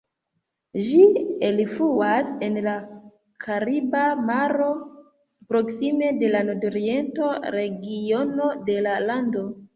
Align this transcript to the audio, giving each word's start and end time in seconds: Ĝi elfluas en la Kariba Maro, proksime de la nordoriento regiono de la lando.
Ĝi 0.85 1.01
elfluas 1.49 2.31
en 2.47 2.57
la 2.67 2.73
Kariba 3.45 4.01
Maro, 4.31 4.71
proksime 5.53 6.11
de 6.25 6.33
la 6.33 6.43
nordoriento 6.49 7.31
regiono 7.59 8.51
de 8.73 8.81
la 8.89 8.99
lando. 9.07 9.47